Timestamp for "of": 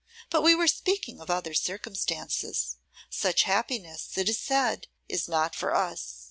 1.21-1.29